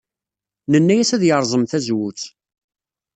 [0.71, 2.21] Nenna-as ad yerẓem tazewwut.